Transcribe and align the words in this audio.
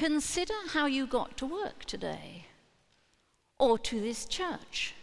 Consider 0.00 0.54
how 0.68 0.86
you 0.86 1.06
got 1.06 1.36
to 1.36 1.44
work 1.44 1.84
today 1.84 2.46
or 3.58 3.78
to 3.80 4.00
this 4.00 4.24
church. 4.24 4.94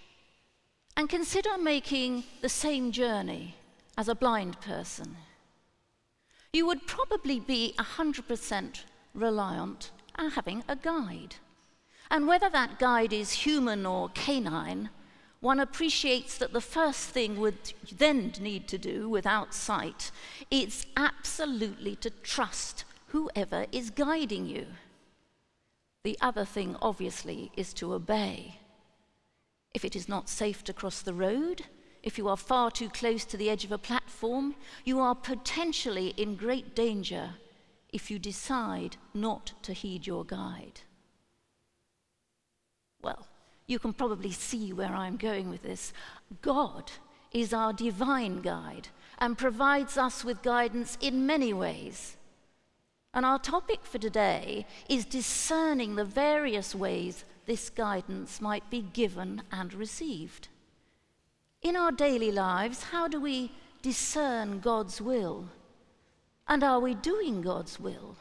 And 0.95 1.07
consider 1.07 1.55
making 1.55 2.23
the 2.41 2.49
same 2.49 2.91
journey 2.91 3.57
as 3.95 4.07
a 4.07 4.15
blind 4.15 4.59
person. 4.59 5.17
You 6.51 6.65
would 6.65 6.87
probably 6.87 7.39
be 7.39 7.75
100% 7.77 8.85
reliant 9.13 9.91
on 10.15 10.31
having 10.31 10.63
a 10.67 10.75
guide. 10.75 11.35
And 12.09 12.27
whether 12.27 12.49
that 12.49 12.79
guide 12.79 13.13
is 13.13 13.45
human 13.45 13.85
or 13.85 14.09
canine, 14.15 14.89
one 15.41 15.59
appreciates 15.59 16.39
that 16.39 16.53
the 16.53 16.69
first 16.75 17.09
thing 17.09 17.39
would 17.39 17.73
then 17.91 18.33
need 18.41 18.67
to 18.69 18.79
do 18.79 19.07
without 19.07 19.53
sight 19.53 20.09
is 20.49 20.87
absolutely 20.97 21.95
to 21.97 22.09
trust 22.09 22.83
whoever 23.09 23.67
is 23.71 23.91
guiding 23.91 24.47
you. 24.47 24.65
The 26.07 26.17
other 26.21 26.45
thing, 26.45 26.77
obviously, 26.81 27.51
is 27.57 27.73
to 27.73 27.93
obey. 27.93 28.59
If 29.73 29.83
it 29.83 29.93
is 29.93 30.07
not 30.07 30.29
safe 30.29 30.63
to 30.63 30.71
cross 30.71 31.01
the 31.01 31.13
road, 31.13 31.65
if 32.01 32.17
you 32.17 32.29
are 32.29 32.37
far 32.37 32.71
too 32.71 32.87
close 32.87 33.25
to 33.25 33.35
the 33.35 33.49
edge 33.49 33.65
of 33.65 33.73
a 33.73 33.77
platform, 33.77 34.55
you 34.85 35.01
are 35.01 35.13
potentially 35.13 36.13
in 36.15 36.37
great 36.37 36.73
danger 36.73 37.31
if 37.91 38.09
you 38.09 38.19
decide 38.19 38.95
not 39.13 39.51
to 39.63 39.73
heed 39.73 40.07
your 40.07 40.23
guide. 40.23 40.79
Well, 43.01 43.27
you 43.65 43.77
can 43.77 43.91
probably 43.91 44.31
see 44.31 44.71
where 44.71 44.95
I'm 44.95 45.17
going 45.17 45.49
with 45.49 45.63
this. 45.63 45.91
God 46.41 46.89
is 47.33 47.51
our 47.53 47.73
divine 47.73 48.41
guide 48.41 48.87
and 49.19 49.37
provides 49.37 49.97
us 49.97 50.23
with 50.23 50.41
guidance 50.41 50.97
in 51.01 51.25
many 51.25 51.51
ways. 51.51 52.16
And 53.13 53.25
our 53.25 53.39
topic 53.39 53.79
for 53.83 53.97
today 53.97 54.65
is 54.89 55.05
discerning 55.05 55.95
the 55.95 56.05
various 56.05 56.75
ways 56.75 57.25
this 57.45 57.69
guidance 57.69 58.41
might 58.41 58.69
be 58.69 58.81
given 58.81 59.41
and 59.51 59.73
received. 59.73 60.49
In 61.61 61.75
our 61.75 61.91
daily 61.91 62.31
lives, 62.31 62.83
how 62.83 63.07
do 63.07 63.19
we 63.19 63.51
discern 63.81 64.59
God's 64.59 65.01
will? 65.01 65.49
And 66.47 66.63
are 66.63 66.79
we 66.79 66.93
doing 66.93 67.41
God's 67.41 67.79
will? 67.79 68.17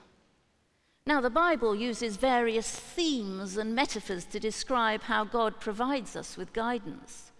Now, 1.06 1.20
the 1.20 1.30
Bible 1.30 1.76
uses 1.76 2.16
various 2.16 2.68
themes 2.68 3.56
and 3.56 3.74
metaphors 3.74 4.24
to 4.26 4.40
describe 4.40 5.02
how 5.02 5.24
God 5.24 5.60
provides 5.60 6.16
us 6.16 6.36
with 6.36 6.52
guidance. 6.52 7.30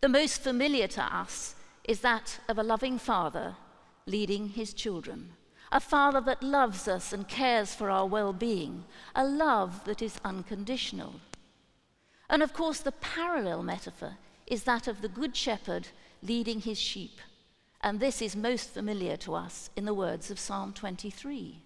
The 0.00 0.08
most 0.08 0.42
familiar 0.42 0.86
to 0.88 1.02
us 1.02 1.56
is 1.84 2.00
that 2.00 2.38
of 2.48 2.58
a 2.58 2.62
loving 2.62 2.98
father 2.98 3.56
leading 4.06 4.50
his 4.50 4.72
children, 4.72 5.30
a 5.72 5.80
father 5.80 6.20
that 6.20 6.42
loves 6.42 6.86
us 6.86 7.12
and 7.12 7.28
cares 7.28 7.74
for 7.74 7.90
our 7.90 8.06
well 8.06 8.32
being, 8.32 8.84
a 9.14 9.24
love 9.24 9.84
that 9.84 10.02
is 10.02 10.20
unconditional. 10.24 11.20
And 12.28 12.42
of 12.42 12.52
course, 12.52 12.80
the 12.80 12.92
parallel 12.92 13.62
metaphor 13.62 14.16
is 14.46 14.64
that 14.64 14.86
of 14.86 15.00
the 15.00 15.08
Good 15.08 15.36
Shepherd 15.36 15.88
leading 16.22 16.60
his 16.60 16.78
sheep. 16.78 17.20
And 17.80 18.00
this 18.00 18.22
is 18.22 18.34
most 18.34 18.70
familiar 18.70 19.16
to 19.18 19.34
us 19.34 19.70
in 19.76 19.84
the 19.84 19.94
words 19.94 20.30
of 20.30 20.38
Psalm 20.38 20.72
23. 20.72 21.62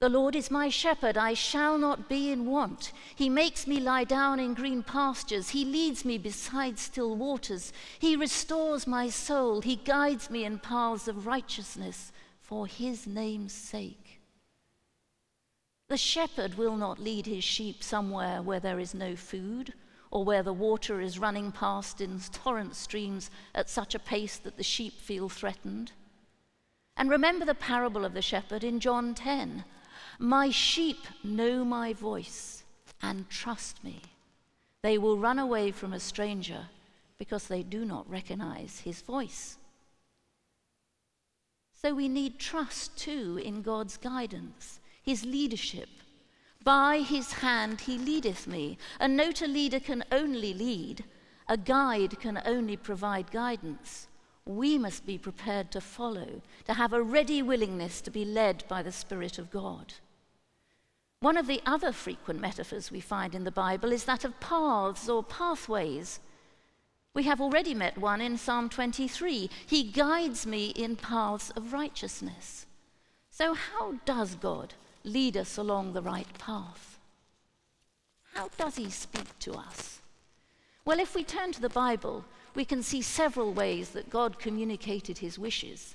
The 0.00 0.08
Lord 0.08 0.34
is 0.34 0.50
my 0.50 0.68
shepherd, 0.68 1.16
I 1.16 1.34
shall 1.34 1.78
not 1.78 2.08
be 2.08 2.32
in 2.32 2.46
want. 2.46 2.90
He 3.14 3.28
makes 3.28 3.68
me 3.68 3.78
lie 3.78 4.02
down 4.02 4.40
in 4.40 4.52
green 4.52 4.82
pastures. 4.82 5.50
He 5.50 5.64
leads 5.64 6.04
me 6.04 6.18
beside 6.18 6.80
still 6.80 7.14
waters. 7.14 7.72
He 8.00 8.16
restores 8.16 8.84
my 8.84 9.08
soul. 9.10 9.60
He 9.60 9.76
guides 9.76 10.28
me 10.28 10.44
in 10.44 10.58
paths 10.58 11.06
of 11.06 11.26
righteousness 11.28 12.10
for 12.42 12.66
his 12.66 13.06
name's 13.06 13.52
sake. 13.52 14.20
The 15.88 15.96
shepherd 15.96 16.54
will 16.56 16.76
not 16.76 16.98
lead 16.98 17.26
his 17.26 17.44
sheep 17.44 17.82
somewhere 17.82 18.42
where 18.42 18.60
there 18.60 18.78
is 18.78 18.94
no 18.94 19.16
food 19.16 19.74
or 20.10 20.24
where 20.24 20.42
the 20.42 20.52
water 20.52 21.00
is 21.00 21.18
running 21.18 21.52
past 21.52 22.00
in 22.00 22.20
torrent 22.20 22.76
streams 22.76 23.30
at 23.54 23.70
such 23.70 23.94
a 23.94 23.98
pace 23.98 24.36
that 24.36 24.56
the 24.56 24.62
sheep 24.62 25.00
feel 25.00 25.28
threatened. 25.28 25.92
And 26.96 27.08
remember 27.08 27.44
the 27.44 27.54
parable 27.54 28.04
of 28.04 28.12
the 28.12 28.22
shepherd 28.22 28.64
in 28.64 28.80
John 28.80 29.14
10. 29.14 29.64
My 30.18 30.50
sheep 30.50 30.98
know 31.24 31.64
my 31.64 31.92
voice 31.94 32.64
and 33.00 33.28
trust 33.30 33.82
me. 33.82 34.02
They 34.82 34.98
will 34.98 35.16
run 35.16 35.38
away 35.38 35.70
from 35.70 35.92
a 35.92 36.00
stranger 36.00 36.66
because 37.18 37.46
they 37.46 37.62
do 37.62 37.84
not 37.84 38.08
recognize 38.10 38.80
his 38.80 39.00
voice. 39.00 39.56
So 41.84 41.94
we 41.94 42.08
need 42.08 42.38
trust 42.38 42.96
too 42.96 43.40
in 43.42 43.62
God's 43.62 43.96
guidance, 43.96 44.78
his 45.02 45.24
leadership. 45.24 45.88
By 46.62 46.98
his 46.98 47.32
hand 47.32 47.80
he 47.80 47.98
leadeth 47.98 48.46
me. 48.46 48.78
And 49.00 49.16
note 49.16 49.42
a 49.42 49.48
leader 49.48 49.80
can 49.80 50.04
only 50.12 50.54
lead, 50.54 51.04
a 51.48 51.56
guide 51.56 52.20
can 52.20 52.40
only 52.44 52.76
provide 52.76 53.32
guidance. 53.32 54.06
We 54.46 54.78
must 54.78 55.06
be 55.06 55.18
prepared 55.18 55.72
to 55.72 55.80
follow, 55.80 56.40
to 56.66 56.74
have 56.74 56.92
a 56.92 57.02
ready 57.02 57.42
willingness 57.42 58.00
to 58.02 58.12
be 58.12 58.24
led 58.24 58.62
by 58.68 58.82
the 58.82 58.92
Spirit 58.92 59.38
of 59.38 59.50
God. 59.50 59.94
One 61.18 61.36
of 61.36 61.48
the 61.48 61.62
other 61.66 61.92
frequent 61.92 62.40
metaphors 62.40 62.92
we 62.92 63.00
find 63.00 63.34
in 63.34 63.42
the 63.42 63.50
Bible 63.50 63.90
is 63.90 64.04
that 64.04 64.24
of 64.24 64.38
paths 64.38 65.08
or 65.08 65.24
pathways. 65.24 66.20
We 67.14 67.24
have 67.24 67.42
already 67.42 67.74
met 67.74 67.98
one 67.98 68.22
in 68.22 68.38
Psalm 68.38 68.70
23. 68.70 69.50
He 69.66 69.82
guides 69.84 70.46
me 70.46 70.68
in 70.68 70.96
paths 70.96 71.50
of 71.50 71.74
righteousness. 71.74 72.66
So, 73.30 73.52
how 73.52 73.94
does 74.06 74.34
God 74.34 74.72
lead 75.04 75.36
us 75.36 75.58
along 75.58 75.92
the 75.92 76.00
right 76.02 76.32
path? 76.38 76.98
How 78.32 78.48
does 78.56 78.76
He 78.76 78.88
speak 78.88 79.38
to 79.40 79.52
us? 79.52 80.00
Well, 80.86 80.98
if 80.98 81.14
we 81.14 81.22
turn 81.22 81.52
to 81.52 81.60
the 81.60 81.68
Bible, 81.68 82.24
we 82.54 82.64
can 82.64 82.82
see 82.82 83.02
several 83.02 83.52
ways 83.52 83.90
that 83.90 84.10
God 84.10 84.38
communicated 84.38 85.18
His 85.18 85.38
wishes. 85.38 85.94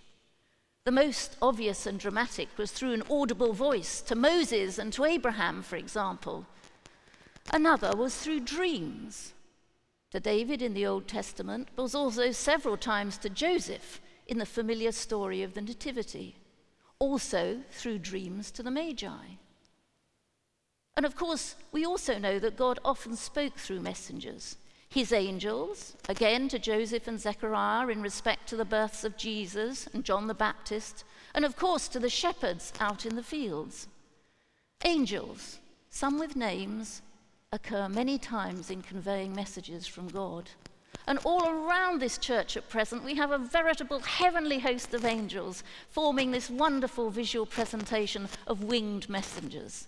The 0.85 0.91
most 0.91 1.35
obvious 1.41 1.87
and 1.87 1.99
dramatic 1.99 2.47
was 2.57 2.71
through 2.71 2.93
an 2.93 3.03
audible 3.09 3.53
voice 3.53 4.01
to 4.01 4.15
Moses 4.15 4.77
and 4.77 4.93
to 4.93 5.03
Abraham, 5.03 5.63
for 5.63 5.77
example. 5.77 6.45
Another 7.51 7.95
was 7.95 8.15
through 8.15 8.41
dreams 8.41 9.33
to 10.11 10.19
David 10.19 10.61
in 10.61 10.73
the 10.73 10.85
Old 10.85 11.07
Testament, 11.07 11.69
but 11.75 11.93
also 11.93 12.31
several 12.31 12.77
times 12.77 13.17
to 13.19 13.29
Joseph 13.29 13.99
in 14.27 14.37
the 14.37 14.45
familiar 14.45 14.91
story 14.91 15.43
of 15.43 15.53
the 15.53 15.61
Nativity, 15.61 16.35
also 16.99 17.59
through 17.71 17.99
dreams 17.99 18.51
to 18.51 18.63
the 18.63 18.71
Magi. 18.71 19.35
And 20.95 21.05
of 21.05 21.15
course, 21.15 21.55
we 21.71 21.85
also 21.85 22.17
know 22.17 22.39
that 22.39 22.57
God 22.57 22.79
often 22.83 23.15
spoke 23.15 23.57
through 23.57 23.81
messengers 23.81 24.57
his 24.89 25.11
angels, 25.11 25.95
again 26.07 26.47
to 26.49 26.57
Joseph 26.57 27.07
and 27.07 27.19
Zechariah 27.19 27.87
in 27.89 28.01
respect 28.01 28.47
to 28.49 28.55
the 28.55 28.65
births 28.65 29.03
of 29.03 29.17
Jesus 29.17 29.87
and 29.93 30.03
John 30.03 30.27
the 30.27 30.33
Baptist, 30.33 31.03
and 31.33 31.43
of 31.43 31.57
course 31.57 31.87
to 31.89 31.99
the 31.99 32.09
shepherds 32.09 32.71
out 32.79 33.05
in 33.05 33.15
the 33.15 33.23
fields. 33.23 33.87
Angels, 34.85 35.59
some 35.89 36.17
with 36.17 36.35
names, 36.35 37.01
occur 37.53 37.87
many 37.87 38.17
times 38.17 38.69
in 38.69 38.81
conveying 38.81 39.33
messages 39.33 39.87
from 39.87 40.09
God. 40.09 40.49
And 41.07 41.17
all 41.23 41.47
around 41.47 42.01
this 42.01 42.17
church 42.17 42.57
at 42.57 42.67
present, 42.67 43.05
we 43.05 43.15
have 43.15 43.31
a 43.31 43.37
veritable 43.37 44.01
heavenly 44.01 44.59
host 44.59 44.93
of 44.93 45.05
angels 45.05 45.63
forming 45.89 46.31
this 46.31 46.49
wonderful 46.49 47.09
visual 47.09 47.45
presentation 47.45 48.27
of 48.47 48.65
winged 48.65 49.07
messengers. 49.07 49.87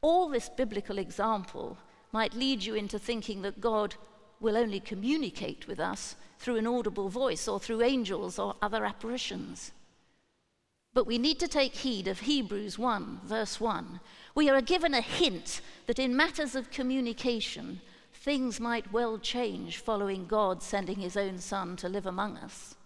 All 0.00 0.30
this 0.30 0.48
biblical 0.48 0.96
example 0.96 1.76
might 2.12 2.32
lead 2.32 2.64
you 2.64 2.74
into 2.74 2.98
thinking 2.98 3.42
that 3.42 3.60
God 3.60 3.96
will 4.40 4.56
only 4.56 4.80
communicate 4.80 5.68
with 5.68 5.78
us 5.78 6.16
through 6.38 6.56
an 6.56 6.66
audible 6.66 7.10
voice 7.10 7.46
or 7.46 7.60
through 7.60 7.82
angels 7.82 8.38
or 8.38 8.56
other 8.62 8.86
apparitions. 8.86 9.72
But 10.96 11.06
we 11.06 11.18
need 11.18 11.38
to 11.40 11.46
take 11.46 11.74
heed 11.74 12.08
of 12.08 12.20
Hebrews 12.20 12.78
1, 12.78 13.20
verse 13.22 13.60
1. 13.60 14.00
We 14.34 14.48
are 14.48 14.62
given 14.62 14.94
a 14.94 15.02
hint 15.02 15.60
that 15.86 15.98
in 15.98 16.16
matters 16.16 16.54
of 16.54 16.70
communication, 16.70 17.82
things 18.14 18.58
might 18.58 18.94
well 18.94 19.18
change 19.18 19.76
following 19.76 20.26
God 20.26 20.62
sending 20.62 20.96
his 20.96 21.14
own 21.14 21.38
Son 21.38 21.76
to 21.76 21.88
live 21.90 22.06
among 22.06 22.38
us. 22.38 22.76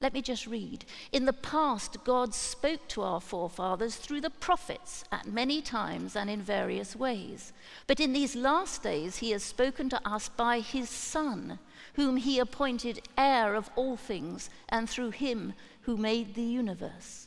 Let 0.00 0.14
me 0.14 0.22
just 0.22 0.46
read. 0.46 0.84
In 1.10 1.24
the 1.24 1.32
past, 1.32 2.04
God 2.04 2.34
spoke 2.34 2.86
to 2.90 3.02
our 3.02 3.20
forefathers 3.20 3.96
through 3.96 4.20
the 4.20 4.30
prophets 4.30 5.02
at 5.10 5.26
many 5.26 5.60
times 5.60 6.14
and 6.14 6.30
in 6.30 6.40
various 6.40 6.94
ways. 6.94 7.52
But 7.88 7.98
in 7.98 8.12
these 8.12 8.36
last 8.36 8.84
days, 8.84 9.16
he 9.16 9.32
has 9.32 9.42
spoken 9.42 9.88
to 9.88 10.08
us 10.08 10.28
by 10.28 10.60
his 10.60 10.88
Son, 10.88 11.58
whom 11.98 12.16
he 12.16 12.38
appointed 12.38 13.02
heir 13.18 13.56
of 13.56 13.68
all 13.74 13.96
things, 13.96 14.50
and 14.68 14.88
through 14.88 15.10
him 15.10 15.52
who 15.80 15.96
made 15.96 16.36
the 16.36 16.40
universe. 16.40 17.26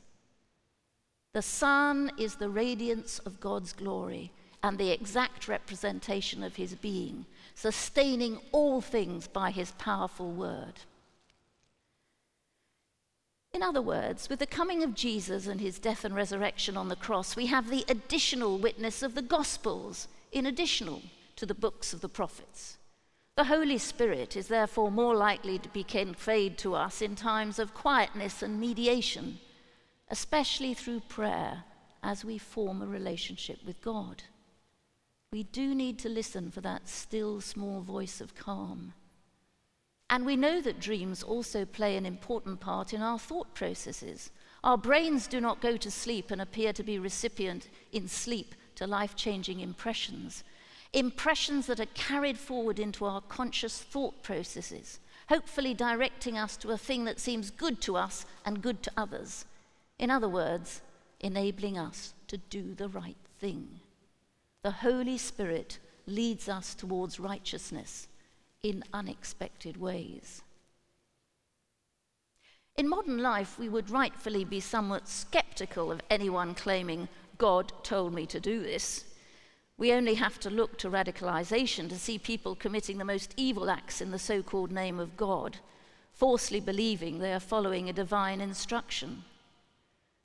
The 1.34 1.42
Son 1.42 2.10
is 2.18 2.36
the 2.36 2.50
radiance 2.50 3.20
of 3.20 3.42
God's 3.42 3.74
glory 3.74 4.32
and 4.64 4.78
the 4.78 4.92
exact 4.92 5.50
representation 5.50 6.42
of 6.42 6.56
his 6.56 6.76
being, 6.76 7.26
sustaining 7.54 8.40
all 8.54 8.80
things 8.80 9.28
by 9.28 9.52
his 9.52 9.72
powerful 9.72 10.32
word. 10.32 10.76
In 13.54 13.62
other 13.62 13.82
words, 13.82 14.30
with 14.30 14.40
the 14.40 14.48
coming 14.48 14.84
of 14.84 14.96
Jesus 14.96 15.48
and 15.48 15.60
his 15.60 15.80
death 15.80 16.06
and 16.06 16.16
resurrection 16.16 16.78
on 16.78 16.88
the 16.88 16.96
cross, 16.96 17.36
we 17.36 17.48
have 17.48 17.70
the 17.70 17.84
additional 17.90 18.58
witness 18.58 19.04
of 19.04 19.16
the 19.16 19.22
Gospels, 19.22 20.08
in 20.32 20.46
additional 20.46 21.02
to 21.36 21.46
the 21.46 21.54
books 21.54 21.92
of 21.92 22.00
the 22.00 22.08
prophets. 22.08 22.78
The 23.38 23.46
Holy 23.46 23.78
Spirit 23.78 24.36
is 24.36 24.48
therefore 24.48 24.92
more 24.92 25.16
likely 25.16 25.58
to 25.60 25.70
be 25.70 25.84
conveyed 25.84 26.58
to 26.60 26.76
us 26.76 27.02
in 27.02 27.16
times 27.16 27.60
of 27.60 27.74
quietness 27.74 28.44
and 28.44 28.60
mediation, 28.60 29.40
especially 30.10 30.74
through 30.74 31.02
prayer 31.02 31.64
as 32.04 32.26
we 32.26 32.38
form 32.38 32.82
a 32.82 32.88
relationship 32.88 33.60
with 33.66 33.82
God. 33.82 34.24
We 35.32 35.44
do 35.44 35.74
need 35.74 35.98
to 36.00 36.10
listen 36.10 36.52
for 36.52 36.60
that 36.62 36.90
still 36.90 37.40
small 37.40 37.82
voice 37.82 38.20
of 38.20 38.36
calm. 38.36 38.94
And 40.10 40.26
we 40.26 40.36
know 40.36 40.60
that 40.60 40.82
dreams 40.82 41.24
also 41.24 41.64
play 41.64 41.96
an 41.96 42.06
important 42.06 42.60
part 42.60 42.94
in 42.94 43.02
our 43.02 43.18
thought 43.18 43.54
processes. 43.54 44.30
Our 44.62 44.78
brains 44.78 45.26
do 45.26 45.40
not 45.40 45.62
go 45.62 45.78
to 45.78 45.90
sleep 45.90 46.32
and 46.32 46.42
appear 46.42 46.74
to 46.74 46.84
be 46.84 47.00
recipient 47.00 47.70
in 47.94 48.10
sleep 48.10 48.56
to 48.76 48.86
life 48.86 49.16
changing 49.16 49.62
impressions 49.62 50.44
impressions 50.94 51.68
that 51.68 51.80
are 51.80 51.86
carried 51.94 52.38
forward 52.38 52.80
into 52.80 53.06
our 53.06 53.22
conscious 53.22 53.80
thought 53.80 54.22
processes, 54.24 55.00
hopefully 55.30 55.74
directing 55.74 56.38
us 56.38 56.58
to 56.58 56.72
a 56.72 56.78
thing 56.78 57.06
that 57.06 57.20
seems 57.20 57.52
good 57.52 57.80
to 57.82 57.96
us 57.96 58.26
and 58.46 58.62
good 58.62 58.84
to 58.84 58.92
others. 58.98 59.46
In 59.98 60.10
other 60.10 60.28
words, 60.28 60.82
enabling 61.20 61.78
us 61.78 62.14
to 62.28 62.38
do 62.38 62.74
the 62.74 62.90
right 62.90 63.18
thing. 63.40 63.80
The 64.64 64.72
Holy 64.72 65.18
Spirit 65.18 65.80
leads 66.06 66.50
us 66.50 66.76
towards 66.76 67.20
righteousness 67.20 68.08
in 68.64 68.84
unexpected 68.94 69.78
ways. 69.78 70.42
In 72.76 72.88
modern 72.88 73.20
life, 73.20 73.60
we 73.60 73.70
would 73.70 73.90
rightfully 73.90 74.46
be 74.46 74.60
somewhat 74.60 75.08
skeptical 75.08 75.92
of 75.92 76.02
anyone 76.10 76.56
claiming, 76.56 77.08
God 77.38 77.72
told 77.84 78.14
me 78.14 78.26
to 78.28 78.40
do 78.40 78.62
this. 78.62 79.06
We 79.82 79.94
only 79.94 80.14
have 80.14 80.40
to 80.42 80.52
look 80.52 80.78
to 80.78 80.92
radicalization 80.92 81.90
to 81.90 81.98
see 81.98 82.20
people 82.20 82.54
committing 82.54 83.00
the 83.00 83.04
most 83.04 83.34
evil 83.36 83.68
acts 83.68 84.00
in 84.00 84.12
the 84.12 84.20
so 84.20 84.44
called 84.44 84.72
name 84.72 85.00
of 85.00 85.18
God, 85.18 85.58
falsely 86.14 86.60
believing 86.60 87.18
they 87.18 87.34
are 87.34 87.40
following 87.40 87.90
a 87.90 87.94
divine 87.94 88.42
instruction. 88.42 89.24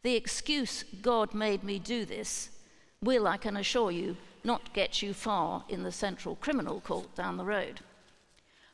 The 0.02 0.14
excuse, 0.14 0.84
God 1.00 1.32
made 1.32 1.64
me 1.64 1.78
do 1.78 2.04
this, 2.04 2.50
will, 3.00 3.26
I 3.26 3.38
can 3.38 3.56
assure 3.56 3.90
you, 3.90 4.18
not 4.44 4.74
get 4.74 5.00
you 5.00 5.14
far 5.14 5.64
in 5.70 5.84
the 5.84 5.90
central 5.90 6.36
criminal 6.36 6.82
court 6.82 7.14
down 7.14 7.38
the 7.38 7.44
road. 7.46 7.80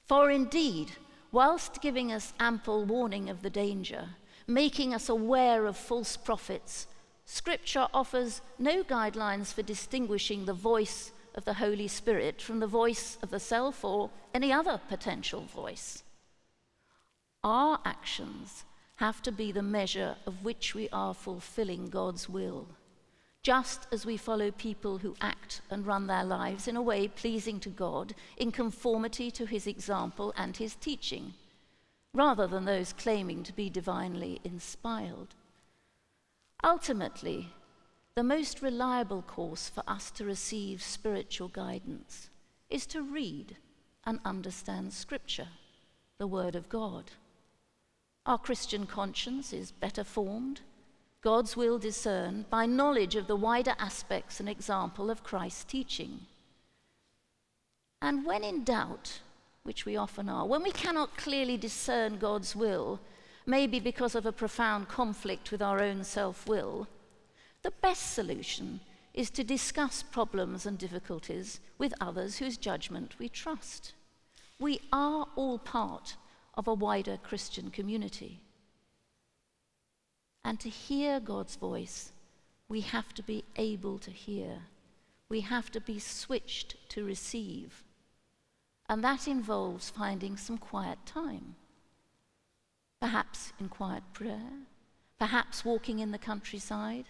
For 0.05 0.33
indeed, 0.33 0.91
whilst 1.31 1.81
giving 1.81 2.11
us 2.11 2.33
ample 2.41 2.85
warning 2.85 3.31
of 3.31 3.43
the 3.43 3.51
danger, 3.51 4.09
making 4.49 4.95
us 4.95 5.09
aware 5.09 5.65
of 5.67 5.77
false 5.77 6.17
prophets, 6.17 6.89
Scripture 7.25 7.89
offers 7.95 8.41
no 8.59 8.83
guidelines 8.83 9.53
for 9.53 9.63
distinguishing 9.63 10.45
the 10.45 10.53
voice 10.53 11.13
of 11.35 11.45
the 11.45 11.55
Holy 11.55 11.89
Spirit 11.89 12.43
from 12.43 12.61
the 12.61 12.67
voice 12.67 13.17
of 13.23 13.31
the 13.31 13.41
self 13.41 13.85
or 13.85 14.11
any 14.35 14.53
other 14.53 14.81
potential 14.89 15.43
voice. 15.43 16.03
Our 17.45 17.81
actions 17.85 18.65
have 18.97 19.23
to 19.23 19.33
be 19.33 19.51
the 19.51 19.63
measure 19.63 20.17
of 20.27 20.45
which 20.45 20.75
we 20.75 20.89
are 20.91 21.15
fulfilling 21.15 21.89
God's 21.89 22.29
will, 22.29 22.69
just 23.43 23.89
as 23.91 24.07
we 24.07 24.17
follow 24.17 24.51
people 24.51 24.99
who 24.99 25.17
act 25.21 25.63
and 25.71 25.87
run 25.87 26.07
their 26.07 26.25
lives 26.25 26.69
in 26.69 26.77
a 26.77 26.83
way 26.83 27.09
pleasing 27.09 27.59
to 27.61 27.69
God, 27.69 28.15
in 28.37 28.53
conformity 28.53 29.31
to 29.33 29.47
his 29.47 29.67
example 29.67 30.33
and 30.37 30.57
his 30.57 30.77
teaching, 30.77 31.35
rather 32.15 32.47
than 32.47 32.65
those 32.65 32.93
claiming 32.93 33.43
to 33.43 33.53
be 33.53 33.69
divinely 33.69 34.41
inspired. 34.45 35.35
Ultimately, 36.65 37.49
the 38.15 38.23
most 38.23 38.63
reliable 38.63 39.23
course 39.23 39.69
for 39.69 39.83
us 39.87 40.11
to 40.13 40.25
receive 40.25 40.83
spiritual 40.83 41.49
guidance 41.49 42.31
is 42.71 42.87
to 42.87 43.03
read 43.03 43.57
and 44.05 44.21
understand 44.25 44.93
Scripture, 44.93 45.49
the 46.19 46.27
Word 46.27 46.55
of 46.55 46.69
God. 46.69 47.13
Our 48.27 48.39
Christian 48.39 48.87
conscience 48.87 49.53
is 49.53 49.73
better 49.73 50.05
formed, 50.05 50.61
God's 51.23 51.57
will 51.57 51.79
discerned 51.79 52.51
by 52.51 52.67
knowledge 52.67 53.17
of 53.17 53.27
the 53.27 53.37
wider 53.37 53.75
aspects 53.79 54.41
and 54.41 54.49
example 54.49 55.11
of 55.11 55.23
Christ's 55.23 55.65
teaching. 55.65 56.21
And 58.01 58.27
when 58.27 58.43
in 58.43 58.65
doubt, 58.65 59.21
which 59.63 59.85
we 59.87 59.97
often 59.97 60.29
are, 60.29 60.45
when 60.45 60.63
we 60.63 60.73
cannot 60.73 61.17
clearly 61.17 61.57
discern 61.57 62.19
God's 62.19 62.57
will, 62.57 63.01
maybe 63.47 63.81
because 63.81 64.15
of 64.15 64.27
a 64.27 64.33
profound 64.33 64.89
conflict 64.89 65.51
with 65.51 65.63
our 65.63 65.81
own 65.81 66.05
self 66.05 66.47
will, 66.47 66.89
the 67.63 67.73
best 67.83 68.13
solution 68.13 68.81
is 69.15 69.31
to 69.31 69.45
discuss 69.45 70.03
problems 70.03 70.67
and 70.67 70.79
difficulties 70.79 71.61
with 71.79 71.95
others 72.01 72.39
whose 72.39 72.57
judgment 72.57 73.19
we 73.19 73.29
trust. 73.29 73.93
We 74.59 74.81
are 74.93 75.27
all 75.37 75.59
part 75.59 76.17
of 76.55 76.67
a 76.67 76.75
wider 76.75 77.19
Christian 77.23 77.71
community. 77.71 78.41
And 80.45 80.59
to 80.61 80.69
hear 80.69 81.21
God's 81.21 81.57
voice, 81.57 82.13
we 82.69 82.81
have 82.81 83.13
to 83.15 83.23
be 83.23 83.45
able 83.57 83.99
to 83.99 84.11
hear. 84.11 84.63
We 85.29 85.41
have 85.43 85.71
to 85.73 85.81
be 85.81 85.99
switched 85.99 86.77
to 86.91 87.05
receive. 87.05 87.85
And 88.89 89.05
that 89.05 89.29
involves 89.29 89.91
finding 89.91 90.37
some 90.37 90.59
quiet 90.59 90.99
time 91.07 91.55
perhaps 93.03 93.53
in 93.59 93.69
quiet 93.69 94.05
prayer, 94.13 94.53
perhaps 95.19 95.65
walking 95.65 95.99
in 95.99 96.13
the 96.13 96.19
countryside, 96.19 97.07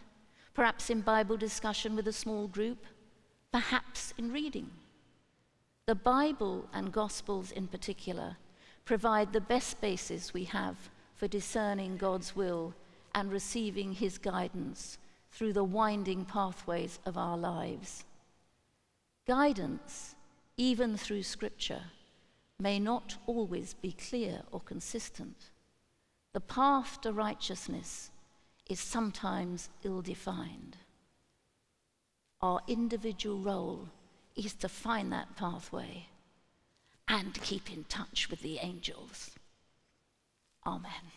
perhaps 0.55 0.89
in 0.89 1.03
Bible 1.03 1.37
discussion 1.37 1.95
with 1.95 2.09
a 2.09 2.15
small 2.15 2.49
group, 2.49 2.87
perhaps 3.53 4.15
in 4.17 4.33
reading. 4.33 4.71
The 5.85 5.95
Bible 5.95 6.67
and 6.73 6.93
Gospels 6.93 7.51
in 7.51 7.67
particular 7.67 8.39
provide 8.87 9.35
the 9.35 9.41
best 9.43 9.83
basis 9.83 10.33
we 10.33 10.45
have 10.45 10.77
for 11.15 11.29
discerning 11.29 11.99
God's 11.99 12.35
will 12.35 12.73
and 13.15 13.31
receiving 13.31 13.93
His 13.93 14.17
guidance 14.17 14.97
through 15.31 15.53
the 15.53 15.63
winding 15.63 16.25
pathways 16.25 17.01
of 17.05 17.19
our 17.19 17.37
lives. 17.37 18.07
Guidance, 19.27 20.15
even 20.57 20.97
through 20.97 21.25
Scripture, 21.25 21.83
may 22.59 22.79
not 22.79 23.19
always 23.27 23.75
be 23.75 23.93
clear 23.93 24.41
or 24.53 24.61
consistent. 24.61 25.51
The 26.33 26.41
path 26.41 27.01
to 27.03 27.13
righteousness 27.13 28.11
is 28.69 28.81
sometimes 28.81 29.69
ill 29.83 30.01
defined. 30.01 30.79
Our 32.41 32.61
individual 32.67 33.39
role 33.39 33.89
is 34.35 34.55
to 34.55 34.69
find 34.69 35.13
that 35.13 35.37
pathway 35.37 36.07
and 37.07 37.35
keep 37.43 37.71
in 37.73 37.85
touch 37.85 38.31
with 38.31 38.41
the 38.41 38.59
angels. 38.59 39.33
Amen. 40.67 41.13